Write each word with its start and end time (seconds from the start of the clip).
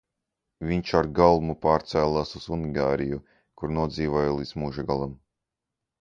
Viņš 0.69 0.93
ar 0.99 1.09
galmu 1.19 1.55
pārcēlās 1.65 2.33
uz 2.41 2.47
Ungāriju, 2.57 3.21
kur 3.61 3.77
nodzīvoja 3.79 4.35
līdz 4.39 4.55
mūža 4.63 4.91
galam. 4.93 5.19